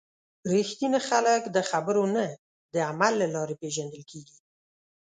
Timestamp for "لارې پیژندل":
3.35-4.03